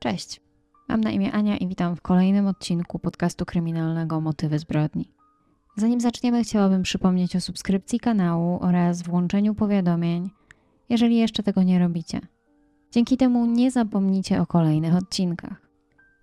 [0.00, 0.40] Cześć,
[0.88, 5.08] mam na imię Ania i witam w kolejnym odcinku podcastu kryminalnego Motywy zbrodni.
[5.76, 10.30] Zanim zaczniemy, chciałabym przypomnieć o subskrypcji kanału oraz włączeniu powiadomień,
[10.88, 12.20] jeżeli jeszcze tego nie robicie.
[12.92, 15.68] Dzięki temu nie zapomnicie o kolejnych odcinkach.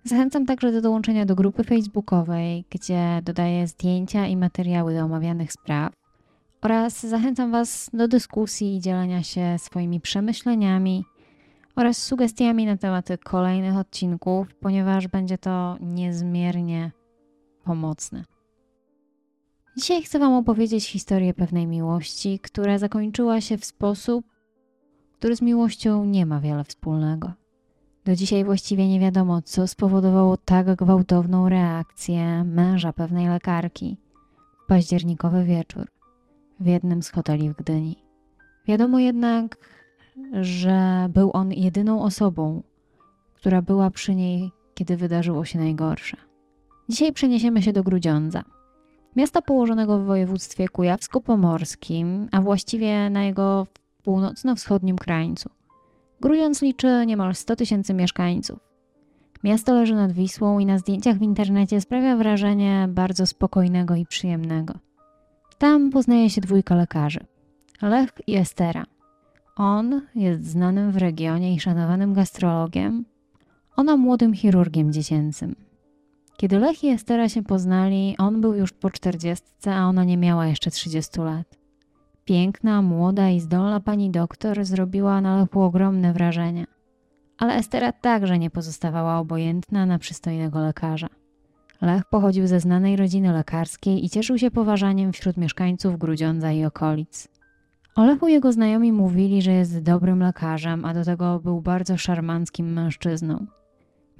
[0.04, 5.92] Zachęcam także do dołączenia do grupy facebookowej, gdzie dodaję zdjęcia i materiały do omawianych spraw
[6.62, 11.04] oraz zachęcam Was do dyskusji i dzielenia się swoimi przemyśleniami
[11.76, 16.92] oraz sugestiami na tematy kolejnych odcinków, ponieważ będzie to niezmiernie
[17.64, 18.24] pomocne.
[19.76, 24.26] Dzisiaj chcę Wam opowiedzieć historię pewnej miłości, która zakończyła się w sposób,
[25.18, 27.32] który z miłością nie ma wiele wspólnego.
[28.04, 33.96] Do dzisiaj właściwie nie wiadomo, co spowodowało tak gwałtowną reakcję męża pewnej lekarki
[34.64, 35.86] w październikowy wieczór
[36.60, 37.96] w jednym z hoteli w Gdyni.
[38.68, 39.56] Wiadomo jednak,
[40.40, 42.62] że był on jedyną osobą,
[43.34, 46.16] która była przy niej, kiedy wydarzyło się najgorsze.
[46.88, 48.42] Dzisiaj przeniesiemy się do Grudziądza,
[49.16, 53.66] miasta położonego w województwie kujawsko-pomorskim, a właściwie na jego
[54.02, 55.50] północno-wschodnim krańcu.
[56.20, 58.58] Grudziądz liczy niemal 100 tysięcy mieszkańców.
[59.44, 64.74] Miasto leży nad Wisłą i na zdjęciach w internecie sprawia wrażenie bardzo spokojnego i przyjemnego.
[65.58, 67.20] Tam poznaje się dwójka lekarzy:
[67.82, 68.84] Lech i Estera.
[69.56, 73.04] On jest znanym w regionie i szanowanym gastrologiem,
[73.76, 75.56] ona młodym chirurgiem dziecięcym.
[76.36, 80.46] Kiedy Lech i Estera się poznali, on był już po czterdziestce, a ona nie miała
[80.46, 81.58] jeszcze 30 lat.
[82.24, 86.66] Piękna, młoda i zdolna pani doktor zrobiła na Lechu ogromne wrażenie.
[87.38, 91.08] Ale Estera także nie pozostawała obojętna na przystojnego lekarza.
[91.80, 97.35] Lech pochodził ze znanej rodziny lekarskiej i cieszył się poważaniem wśród mieszkańców Grudziądza i okolic.
[97.96, 102.72] O Lechu jego znajomi mówili, że jest dobrym lekarzem, a do tego był bardzo szarmanckim
[102.72, 103.46] mężczyzną.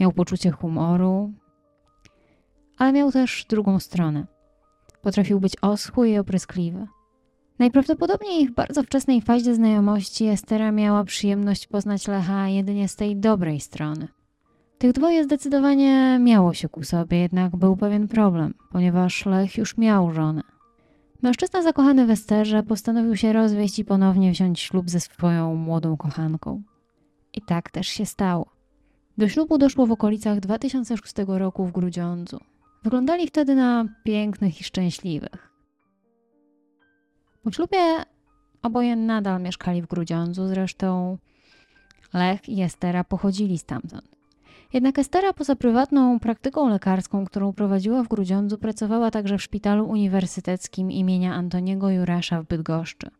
[0.00, 1.32] Miał poczucie humoru,
[2.78, 4.26] ale miał też drugą stronę.
[5.02, 6.86] Potrafił być oschły i opryskliwy.
[7.58, 13.60] Najprawdopodobniej w bardzo wczesnej fazie znajomości Estera miała przyjemność poznać Lecha jedynie z tej dobrej
[13.60, 14.08] strony.
[14.78, 20.12] Tych dwoje zdecydowanie miało się ku sobie, jednak był pewien problem, ponieważ Lech już miał
[20.12, 20.55] żonę.
[21.22, 26.62] Mężczyzna zakochany w Esterze postanowił się rozwieść i ponownie wziąć ślub ze swoją młodą kochanką.
[27.34, 28.46] I tak też się stało.
[29.18, 32.40] Do ślubu doszło w okolicach 2006 roku w Grudziądzu.
[32.82, 35.52] Wyglądali wtedy na pięknych i szczęśliwych.
[37.42, 37.78] Po ślubie
[38.62, 41.18] oboje nadal mieszkali w Grudziądzu, zresztą
[42.14, 44.15] Lech i Estera pochodzili stamtąd.
[44.72, 50.90] Jednak Estera poza prywatną praktyką lekarską, którą prowadziła w Grudziądzu, pracowała także w szpitalu uniwersyteckim
[50.90, 53.10] imienia Antoniego Jurasza w Bydgoszczy.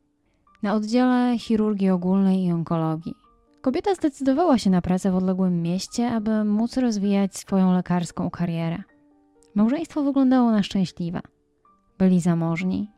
[0.62, 3.14] Na oddziale chirurgii ogólnej i onkologii.
[3.60, 8.82] Kobieta zdecydowała się na pracę w odległym mieście, aby móc rozwijać swoją lekarską karierę.
[9.54, 11.20] Małżeństwo wyglądało na szczęśliwe.
[11.98, 12.90] Byli zamożni.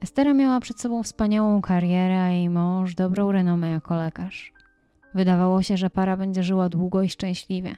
[0.00, 4.52] Estera miała przed sobą wspaniałą karierę, a jej mąż dobrą renomę jako lekarz.
[5.14, 7.76] Wydawało się, że para będzie żyła długo i szczęśliwie.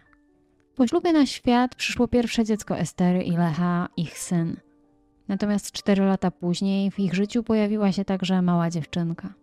[0.76, 4.56] Po ślubie na świat przyszło pierwsze dziecko Estery i Lecha, ich syn.
[5.28, 9.34] Natomiast cztery lata później w ich życiu pojawiła się także mała dziewczynka.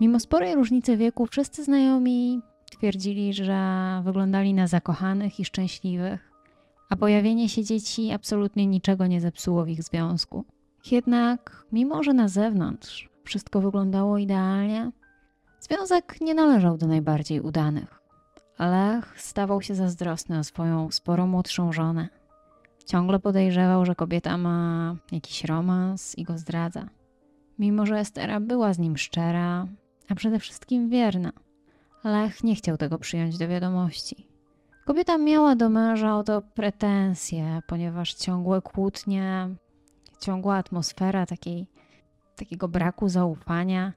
[0.00, 6.32] Mimo sporej różnicy wieku, wszyscy znajomi twierdzili, że wyglądali na zakochanych i szczęśliwych,
[6.90, 10.44] a pojawienie się dzieci absolutnie niczego nie zepsuło w ich związku.
[10.90, 14.90] Jednak, mimo że na zewnątrz wszystko wyglądało idealnie,
[15.62, 18.02] związek nie należał do najbardziej udanych.
[18.58, 22.08] Lech stawał się zazdrosny o swoją sporo młodszą żonę.
[22.86, 26.88] Ciągle podejrzewał, że kobieta ma jakiś romans i go zdradza.
[27.58, 29.66] Mimo, że Estera była z nim szczera,
[30.08, 31.32] a przede wszystkim wierna.
[32.04, 34.28] Lech nie chciał tego przyjąć do wiadomości.
[34.84, 39.48] Kobieta miała do męża o to pretensje, ponieważ ciągłe kłótnie,
[40.20, 41.66] ciągła atmosfera takiej,
[42.36, 43.92] takiego braku zaufania,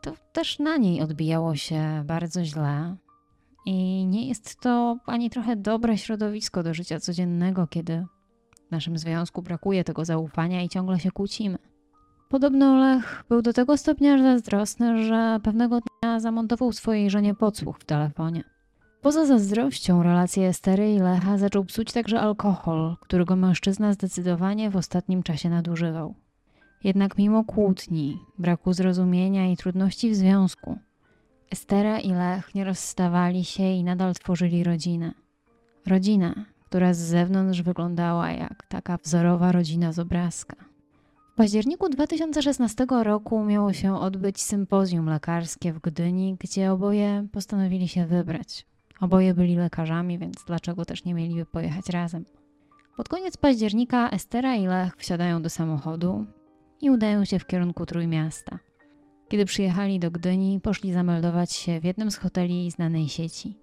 [0.00, 2.96] to też na niej odbijało się bardzo źle.
[3.66, 8.06] I nie jest to ani trochę dobre środowisko do życia codziennego, kiedy
[8.68, 11.58] w naszym związku brakuje tego zaufania i ciągle się kłócimy.
[12.28, 17.84] Podobno Lech był do tego stopnia zazdrosny, że pewnego dnia zamontował swojej żonie podsłuch w
[17.84, 18.44] telefonie.
[19.02, 25.22] Poza zazdrością relacje Estery i Lecha zaczął psuć także alkohol, którego mężczyzna zdecydowanie w ostatnim
[25.22, 26.14] czasie nadużywał.
[26.84, 30.78] Jednak mimo kłótni, braku zrozumienia i trudności w związku,
[31.50, 35.14] Estera i Lech nie rozstawali się i nadal tworzyli rodzinę.
[35.86, 40.56] Rodzinę, która z zewnątrz wyglądała jak taka wzorowa rodzina z obrazka.
[41.32, 48.06] W październiku 2016 roku miało się odbyć sympozjum lekarskie w Gdyni, gdzie oboje postanowili się
[48.06, 48.66] wybrać.
[49.00, 52.24] Oboje byli lekarzami, więc dlaczego też nie mieliby pojechać razem?
[52.96, 56.26] Pod koniec października Estera i Lech wsiadają do samochodu
[56.80, 58.58] i udają się w kierunku Trójmiasta.
[59.28, 63.58] Kiedy przyjechali do Gdyni, poszli zameldować się w jednym z hoteli znanej sieci,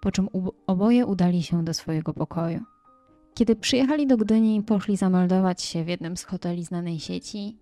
[0.00, 0.28] po czym
[0.66, 2.60] oboje udali się do swojego pokoju.
[3.34, 7.58] Kiedy przyjechali do Gdyni, poszli zameldować się w jednym z hoteli znanej sieci,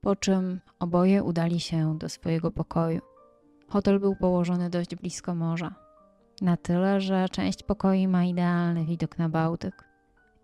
[0.00, 3.00] po czym oboje udali się do swojego pokoju.
[3.68, 5.74] Hotel był położony dość blisko morza.
[6.42, 9.85] Na tyle, że część pokoi ma idealny widok na Bałtyk.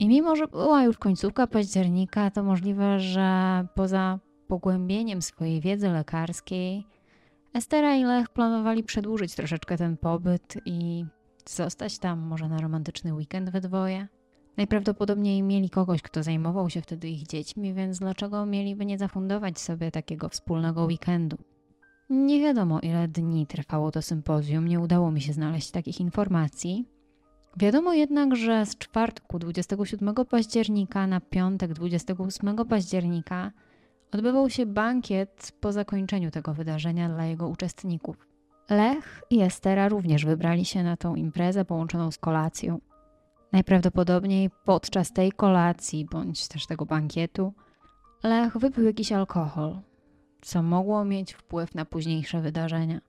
[0.03, 4.19] I mimo, że była już końcówka października, to możliwe, że poza
[4.49, 6.87] pogłębieniem swojej wiedzy lekarskiej,
[7.55, 11.05] Estera i Lech planowali przedłużyć troszeczkę ten pobyt i
[11.49, 14.09] zostać tam może na romantyczny weekend we dwoje.
[14.57, 19.91] Najprawdopodobniej mieli kogoś, kto zajmował się wtedy ich dziećmi, więc dlaczego mieliby nie zafundować sobie
[19.91, 21.37] takiego wspólnego weekendu?
[22.11, 26.85] Nie wiadomo, ile dni trwało to sympozjum, nie udało mi się znaleźć takich informacji.
[27.57, 33.51] Wiadomo jednak, że z czwartku 27 października na piątek 28 października
[34.13, 38.17] odbywał się bankiet po zakończeniu tego wydarzenia dla jego uczestników.
[38.71, 42.81] Lech i Estera również wybrali się na tą imprezę połączoną z kolacją.
[43.53, 47.53] Najprawdopodobniej podczas tej kolacji bądź też tego bankietu
[48.23, 49.81] Lech wypił jakiś alkohol,
[50.41, 53.01] co mogło mieć wpływ na późniejsze wydarzenia.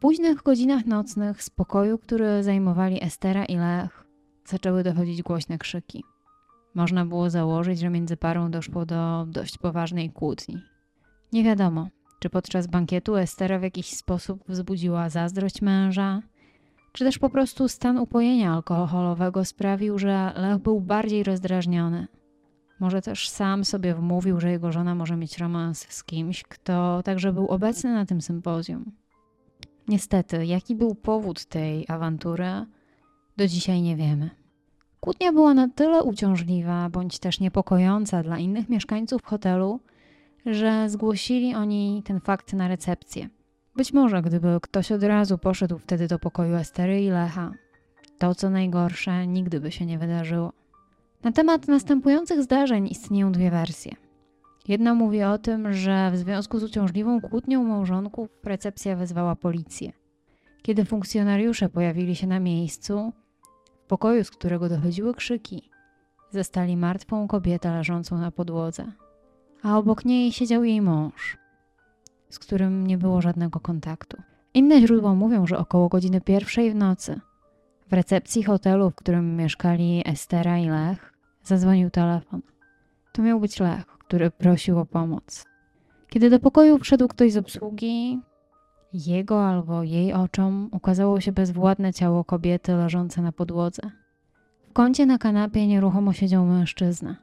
[0.00, 4.04] Późnych godzinach nocnych z pokoju, który zajmowali Estera i Lech,
[4.46, 6.04] zaczęły dochodzić głośne krzyki.
[6.74, 10.62] Można było założyć, że między parą doszło do dość poważnej kłótni.
[11.32, 11.88] Nie wiadomo,
[12.18, 16.22] czy podczas bankietu Estera w jakiś sposób wzbudziła zazdrość męża,
[16.92, 22.06] czy też po prostu stan upojenia alkoholowego sprawił, że Lech był bardziej rozdrażniony.
[22.80, 27.32] Może też sam sobie wmówił, że jego żona może mieć romans z kimś, kto także
[27.32, 28.99] był obecny na tym sympozjum.
[29.90, 32.66] Niestety, jaki był powód tej awantury,
[33.36, 34.30] do dzisiaj nie wiemy.
[35.00, 39.80] Kłótnia była na tyle uciążliwa bądź też niepokojąca dla innych mieszkańców hotelu,
[40.46, 43.28] że zgłosili oni ten fakt na recepcję.
[43.76, 47.52] Być może gdyby ktoś od razu poszedł wtedy do pokoju Estery i Lecha,
[48.18, 50.52] to co najgorsze nigdy by się nie wydarzyło.
[51.22, 53.92] Na temat następujących zdarzeń istnieją dwie wersje.
[54.68, 59.92] Jedna mówi o tym, że w związku z uciążliwą kłótnią małżonków recepcja wezwała policję.
[60.62, 63.12] Kiedy funkcjonariusze pojawili się na miejscu,
[63.84, 65.70] w pokoju, z którego dochodziły krzyki,
[66.30, 68.92] zastali martwą kobietę leżącą na podłodze,
[69.62, 71.36] a obok niej siedział jej mąż,
[72.28, 74.16] z którym nie było żadnego kontaktu.
[74.54, 77.20] Inne źródła mówią, że około godziny pierwszej w nocy
[77.90, 81.12] w recepcji hotelu, w którym mieszkali Estera i Lech,
[81.42, 82.42] zadzwonił telefon.
[83.12, 85.44] To miał być Lech, który prosił o pomoc.
[86.08, 88.20] Kiedy do pokoju wszedł ktoś z obsługi,
[88.92, 93.82] jego albo jej oczom ukazało się bezwładne ciało kobiety leżące na podłodze.
[94.68, 97.16] W kącie na kanapie nieruchomo siedział mężczyzna,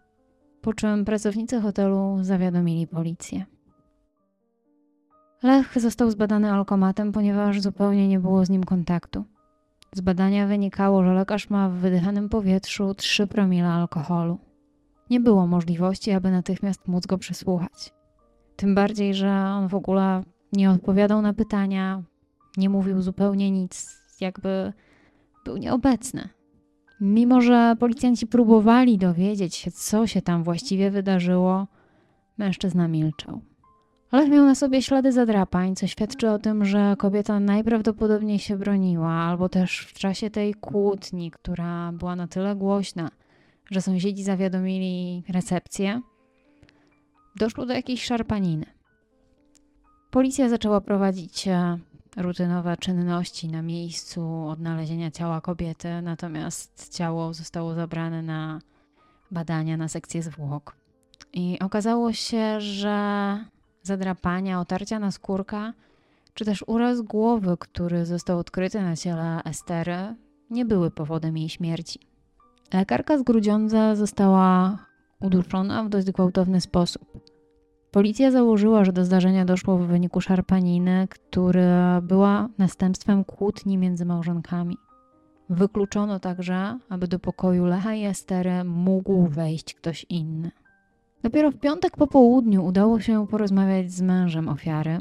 [0.62, 3.46] po czym pracownicy hotelu zawiadomili policję.
[5.44, 9.24] Lech został zbadany alkomatem, ponieważ zupełnie nie było z nim kontaktu.
[9.96, 14.38] Z badania wynikało, że lekarz ma w wydychanym powietrzu 3 promile alkoholu.
[15.10, 17.94] Nie było możliwości, aby natychmiast móc go przesłuchać.
[18.56, 20.24] Tym bardziej, że on w ogóle
[20.54, 22.04] nie odpowiadał na pytania,
[22.58, 24.74] nie mówił zupełnie nic, jakby
[25.46, 26.30] był nieobecny.
[27.02, 31.68] Mimo, że policjanci próbowali dowiedzieć się, co się tam właściwie wydarzyło,
[32.38, 33.42] mężczyzna milczał.
[34.12, 39.12] Olech miał na sobie ślady zadrapań, co świadczy o tym, że kobieta najprawdopodobniej się broniła,
[39.12, 43.10] albo też w czasie tej kłótni, która była na tyle głośna,
[43.72, 46.02] że sąsiedzi zawiadomili recepcję,
[47.36, 48.66] doszło do jakiejś szarpaniny.
[50.12, 51.78] Policja zaczęła prowadzić e,
[52.18, 58.60] rutynowe czynności na miejscu odnalezienia ciała kobiety, natomiast ciało zostało zabrane na
[59.32, 60.76] badania na sekcję zwłok.
[61.34, 63.38] I okazało się, że
[63.84, 65.74] zadrapania, otarcia na skórka,
[66.34, 70.16] czy też uraz głowy, który został odkryty na ciele Estery,
[70.50, 72.00] nie były powodem jej śmierci.
[72.74, 74.78] Lekarka z Grudziądza została
[75.22, 77.20] uduszona w dość gwałtowny sposób.
[77.92, 84.78] Policja założyła, że do zdarzenia doszło w wyniku szarpaniny, która była następstwem kłótni między małżonkami.
[85.50, 90.52] Wykluczono także, aby do pokoju Lecha i Estery mógł wejść ktoś inny.
[91.24, 94.98] Dopiero w piątek po południu udało się porozmawiać z mężem ofiary,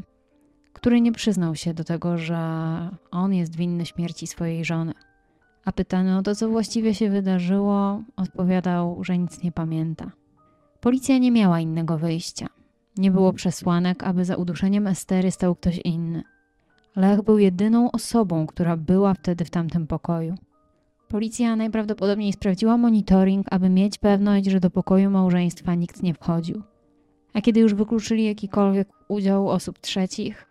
[0.72, 2.38] który nie przyznał się do tego, że
[3.10, 4.92] on jest winny śmierci swojej żony.
[5.66, 10.10] A pytany o to, co właściwie się wydarzyło, odpowiadał, że nic nie pamięta.
[10.80, 12.46] Policja nie miała innego wyjścia.
[12.96, 16.22] Nie było przesłanek, aby za uduszeniem Estery stał ktoś inny.
[16.96, 20.34] Lech był jedyną osobą, która była wtedy w tamtym pokoju.
[21.08, 26.62] Policja najprawdopodobniej sprawdziła monitoring, aby mieć pewność, że do pokoju małżeństwa nikt nie wchodził.
[27.34, 30.46] A kiedy już wykluczyli jakikolwiek udział osób trzecich,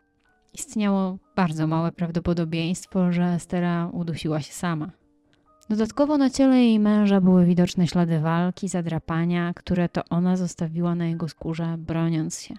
[0.54, 5.05] istniało bardzo małe prawdopodobieństwo, że Estera udusiła się sama.
[5.70, 11.06] Dodatkowo na ciele jej męża były widoczne ślady walki, zadrapania, które to ona zostawiła na
[11.06, 12.56] jego skórze, broniąc się.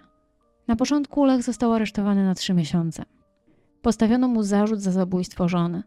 [0.68, 3.04] Na początku Lech został aresztowany na trzy miesiące.
[3.82, 5.82] Postawiono mu zarzut za zabójstwo żony.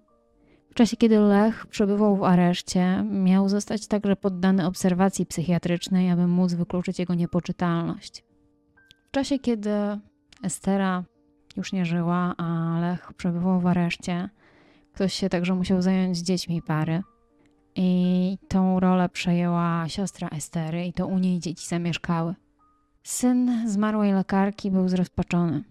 [0.71, 6.53] W czasie, kiedy Lech przebywał w areszcie, miał zostać także poddany obserwacji psychiatrycznej, aby móc
[6.53, 8.23] wykluczyć jego niepoczytalność.
[9.07, 9.71] W czasie, kiedy
[10.43, 11.03] Estera
[11.57, 14.29] już nie żyła, a Lech przebywał w areszcie,
[15.00, 17.01] ktoś się także musiał zająć dziećmi pary.
[17.75, 22.36] I tą rolę przejęła siostra Estery, i to u niej dzieci zamieszkały.
[23.03, 25.63] Syn zmarłej lekarki był zrozpaczony.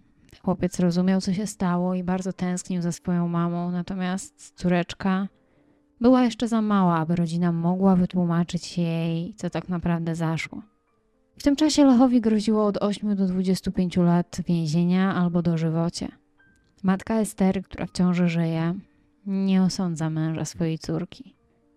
[0.42, 5.28] Chłopiec rozumiał, co się stało i bardzo tęsknił za swoją mamą, natomiast córeczka
[6.00, 10.62] była jeszcze za mała, aby rodzina mogła wytłumaczyć jej, co tak naprawdę zaszło.
[11.38, 16.08] W tym czasie Lechowi groziło od 8 do 25 lat więzienia albo dożywocie.
[16.82, 18.74] Matka Estery, która wciąż żyje,
[19.28, 21.34] nie osądza męża swojej córki.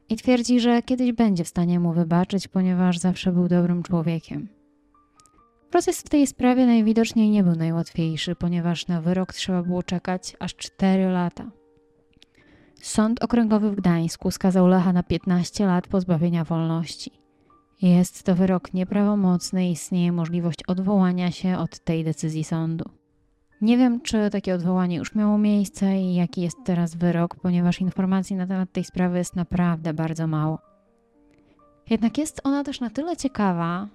[0.10, 4.48] I twierdzi, że kiedyś będzie w stanie mu wybaczyć, ponieważ zawsze był dobrym człowiekiem.
[5.70, 10.56] Proces w tej sprawie najwidoczniej nie był najłatwiejszy, ponieważ na wyrok trzeba było czekać aż
[10.56, 11.52] 4 lata.
[12.82, 17.12] Sąd Okręgowy w Gdańsku skazał Lecha na 15 lat pozbawienia wolności.
[17.82, 23.01] Jest to wyrok nieprawomocny i istnieje możliwość odwołania się od tej decyzji sądu.
[23.62, 28.36] Nie wiem, czy takie odwołanie już miało miejsce i jaki jest teraz wyrok, ponieważ informacji
[28.36, 30.60] na temat tej sprawy jest naprawdę bardzo mało.
[31.90, 33.88] Jednak jest ona też na tyle ciekawa,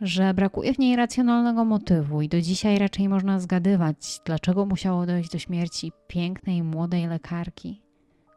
[0.00, 5.30] że brakuje w niej racjonalnego motywu i do dzisiaj raczej można zgadywać, dlaczego musiało dojść
[5.30, 7.82] do śmierci pięknej, młodej lekarki,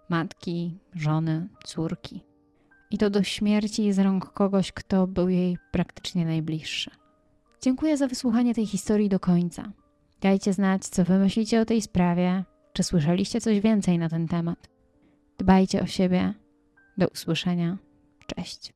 [0.09, 2.23] matki, żony, córki.
[2.91, 6.91] I to do śmierci z rąk kogoś, kto był jej praktycznie najbliższy.
[7.61, 9.71] Dziękuję za wysłuchanie tej historii do końca.
[10.25, 14.69] Dajcie znać, co wy myślicie o tej sprawie, czy słyszeliście coś więcej na ten temat.
[15.37, 16.33] Dbajcie o siebie.
[16.97, 17.77] Do usłyszenia.
[18.35, 18.74] Cześć.